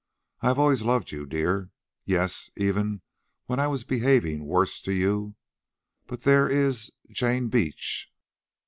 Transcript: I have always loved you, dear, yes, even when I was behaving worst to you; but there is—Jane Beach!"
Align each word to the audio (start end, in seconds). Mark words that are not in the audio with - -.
I 0.41 0.47
have 0.47 0.57
always 0.57 0.81
loved 0.81 1.11
you, 1.11 1.27
dear, 1.27 1.69
yes, 2.05 2.49
even 2.57 3.03
when 3.45 3.59
I 3.59 3.67
was 3.67 3.83
behaving 3.83 4.45
worst 4.45 4.83
to 4.85 4.93
you; 4.93 5.35
but 6.07 6.21
there 6.21 6.49
is—Jane 6.49 7.49
Beach!" 7.49 8.09